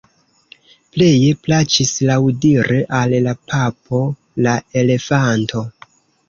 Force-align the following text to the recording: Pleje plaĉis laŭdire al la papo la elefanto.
Pleje 0.93 1.27
plaĉis 1.47 1.91
laŭdire 2.11 2.79
al 3.01 3.13
la 3.27 3.35
papo 3.53 4.01
la 4.49 4.57
elefanto. 4.83 5.65